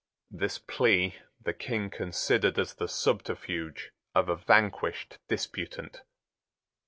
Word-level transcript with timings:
This 0.31 0.57
plea 0.57 1.13
the 1.39 1.53
King 1.53 1.91
considered 1.91 2.57
as 2.57 2.73
the 2.73 2.87
subterfuge 2.87 3.91
of 4.15 4.29
a 4.29 4.35
vanquished 4.35 5.19
disputant. 5.27 6.01